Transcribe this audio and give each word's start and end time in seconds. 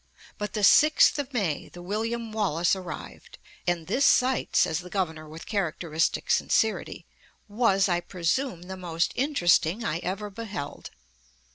But 0.39 0.49
on 0.49 0.53
the 0.53 0.61
6th 0.61 1.19
of 1.19 1.31
May 1.31 1.69
the 1.69 1.83
William 1.83 2.31
Wallace 2.31 2.75
arrived, 2.75 3.37
and 3.67 3.85
"this 3.85 4.03
sight," 4.03 4.55
says 4.55 4.79
the 4.79 4.89
Governor 4.89 5.29
with 5.29 5.45
characteristic 5.45 6.31
sincerity, 6.31 7.05
"was, 7.47 7.87
I 7.87 7.99
presume, 7.99 8.63
the 8.63 8.77
most 8.77 9.11
interesting 9.15 9.83
I 9.83 9.99
ever 9.99 10.31
beheld." 10.31 10.89